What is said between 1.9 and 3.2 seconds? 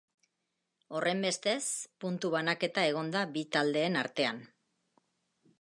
puntu banaketa egon